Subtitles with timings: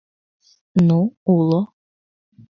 [0.87, 0.99] —Ну,
[1.33, 1.61] уло.